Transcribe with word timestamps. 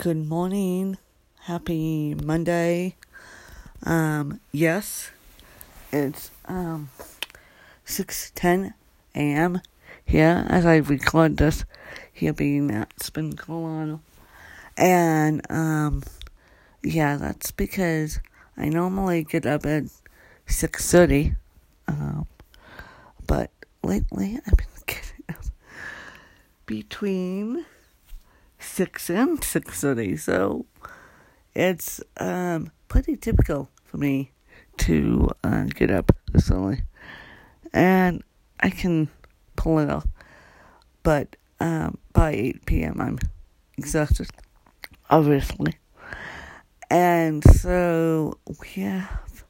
Good 0.00 0.30
morning. 0.30 0.96
Happy 1.40 2.14
Monday. 2.14 2.96
Um, 3.82 4.40
yes, 4.50 5.10
it's 5.92 6.30
um 6.46 6.88
6:10 7.84 8.72
a.m. 9.14 9.60
here 10.02 10.46
as 10.48 10.64
I 10.64 10.76
record 10.76 11.36
this 11.36 11.66
here 12.10 12.32
being 12.32 12.70
at 12.70 12.90
Spin 13.02 13.34
Colorado. 13.34 14.00
And 14.78 15.42
um 15.50 16.02
yeah, 16.82 17.18
that's 17.18 17.50
because 17.50 18.20
I 18.56 18.70
normally 18.70 19.22
get 19.22 19.44
up 19.44 19.66
at 19.66 19.84
6:30. 20.46 21.36
Um 21.88 22.26
but 23.26 23.50
lately 23.82 24.40
I've 24.46 24.56
been 24.56 24.66
getting 24.86 25.24
up 25.28 25.44
between 26.64 27.66
six 28.70 29.10
and 29.10 29.42
six 29.42 29.80
thirty. 29.80 30.16
So 30.16 30.66
it's 31.54 32.00
um, 32.18 32.70
pretty 32.88 33.16
typical 33.16 33.68
for 33.84 33.98
me 33.98 34.30
to 34.78 35.28
uh, 35.42 35.64
get 35.64 35.90
up 35.90 36.12
this 36.32 36.50
early, 36.50 36.82
and 37.72 38.22
I 38.60 38.70
can 38.70 39.08
pull 39.56 39.80
it 39.80 39.90
off. 39.90 40.06
But 41.02 41.36
um, 41.58 41.98
by 42.12 42.30
eight 42.32 42.64
p.m., 42.66 43.00
I'm 43.00 43.18
exhausted, 43.76 44.28
obviously, 45.08 45.74
and 46.88 47.42
so 47.44 48.38
we 48.60 48.82
have 48.82 49.44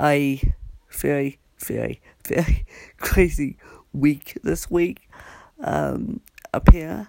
a 0.00 0.52
very, 0.90 1.38
very, 1.58 2.02
very 2.26 2.66
crazy 2.98 3.56
week 3.94 4.36
this 4.42 4.70
week 4.70 5.08
um, 5.60 6.20
up 6.52 6.70
here 6.70 7.08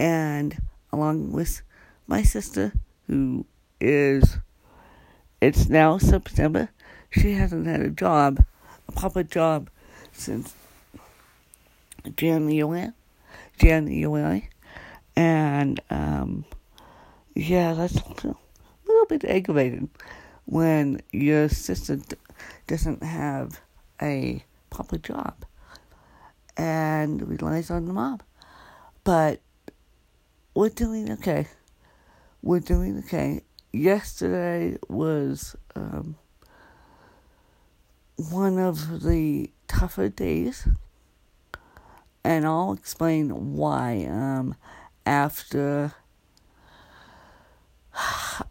and 0.00 0.56
along 0.94 1.30
with 1.30 1.60
my 2.06 2.22
sister, 2.22 2.72
who 3.06 3.44
is, 3.82 4.38
it's 5.42 5.68
now 5.68 5.98
September, 5.98 6.70
she 7.10 7.32
hasn't 7.34 7.66
had 7.66 7.82
a 7.82 7.90
job, 7.90 8.42
a 8.88 8.92
proper 8.92 9.22
job, 9.22 9.68
since 10.10 10.54
January, 12.16 12.92
January, 13.58 14.48
and 15.16 15.80
um, 15.90 16.46
yeah, 17.34 17.74
that's 17.74 17.96
a 17.96 18.34
little 18.86 19.06
bit 19.06 19.24
aggravating 19.26 19.90
when 20.46 21.02
your 21.12 21.50
sister 21.50 21.98
doesn't 22.66 23.02
have 23.02 23.60
a 24.00 24.42
proper 24.70 24.96
job 24.96 25.44
and 26.56 27.28
relies 27.28 27.70
on 27.70 27.84
the 27.84 27.92
mom. 27.92 28.20
But 29.04 29.40
we're 30.60 30.68
doing 30.68 31.10
okay. 31.10 31.46
We're 32.42 32.60
doing 32.60 32.98
okay. 32.98 33.40
Yesterday 33.72 34.76
was 34.90 35.56
um, 35.74 36.16
one 38.16 38.58
of 38.58 39.02
the 39.02 39.50
tougher 39.68 40.10
days, 40.10 40.68
and 42.22 42.44
I'll 42.44 42.74
explain 42.74 43.54
why. 43.56 44.04
Um, 44.04 44.54
after 45.06 45.94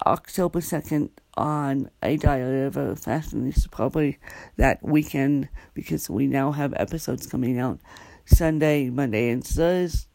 October 0.08 0.62
2nd 0.62 1.12
on 1.38 1.92
a 2.02 2.18
diary 2.18 2.66
of 2.66 2.76
a 2.76 2.96
fashionista, 2.96 3.70
probably 3.70 4.18
that 4.58 4.82
weekend, 4.82 5.48
because 5.76 6.10
we 6.10 6.26
now 6.26 6.54
have 6.54 6.74
episodes 6.76 7.28
coming 7.28 7.60
out 7.60 7.78
Sunday, 8.26 8.90
Monday, 8.90 9.30
and 9.30 9.46
Thursday 9.46 10.08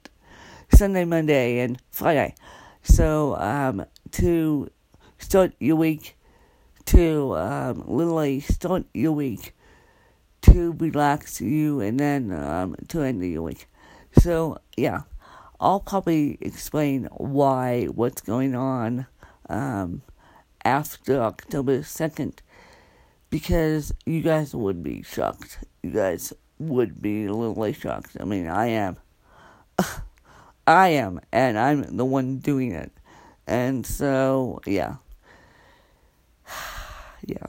Sunday, 0.75 1.05
Monday, 1.05 1.61
and 1.61 1.81
Friday. 1.91 2.35
So 2.83 3.37
um, 3.37 3.87
to 4.13 4.69
start 5.19 5.53
your 5.61 5.77
week, 5.77 6.17
to 6.87 7.37
um, 7.37 7.85
literally 7.87 8.41
start 8.41 8.85
your 8.93 9.13
week, 9.13 9.55
to 10.43 10.73
relax 10.73 11.41
you, 11.41 11.81
and 11.81 12.01
then 12.01 12.33
um, 12.33 12.75
to 12.89 13.03
end 13.03 13.25
your 13.25 13.43
week. 13.43 13.69
So 14.19 14.59
yeah, 14.77 15.03
I'll 15.61 15.79
probably 15.79 16.39
explain 16.41 17.05
why 17.13 17.85
what's 17.85 18.21
going 18.21 18.57
on 18.57 19.07
um, 19.49 20.03
after 20.65 21.21
October 21.23 21.85
second, 21.85 22.43
because 23.31 23.95
you 24.05 24.23
guys 24.23 24.57
would 24.57 24.83
be 24.83 25.03
shocked. 25.03 25.59
You 25.85 25.91
guys 25.91 26.33
would 26.59 27.01
be 27.01 27.29
little 27.29 27.73
shocked. 27.73 28.17
I 28.19 28.25
mean, 28.25 28.49
I 28.49 28.67
am. 28.67 28.97
I 30.67 30.89
am, 30.89 31.21
and 31.33 31.59
I'm 31.59 31.97
the 31.97 32.05
one 32.05 32.39
doing 32.39 32.73
it. 32.73 32.93
And 33.47 33.87
so, 33.87 34.61
yeah. 34.67 34.97
yeah. 37.27 37.47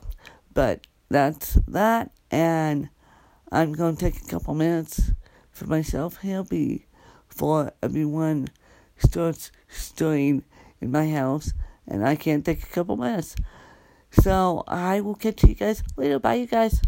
But 0.53 0.88
that's 1.09 1.54
that, 1.68 2.12
and 2.31 2.90
I'm 3.52 3.74
going 3.74 3.96
to 3.96 4.02
take 4.12 4.22
a 4.22 4.25
couple 4.25 4.54
minutes 4.54 5.12
for 5.52 5.66
myself 5.68 6.18
here 6.22 6.44
before 6.44 7.72
everyone 7.81 8.50
starts 8.98 9.52
stirring 9.70 10.44
in 10.81 10.92
my 10.92 11.09
house, 11.09 11.54
and 11.88 12.06
I 12.06 12.16
can't 12.16 12.46
take 12.46 12.64
a 12.64 12.68
couple 12.68 12.98
minutes. 12.98 13.36
So 14.12 14.64
I 14.68 15.02
will 15.02 15.16
catch 15.16 15.44
you 15.44 15.56
guys 15.56 15.84
later. 15.98 16.20
Bye, 16.20 16.36
you 16.36 16.48
guys. 16.48 16.81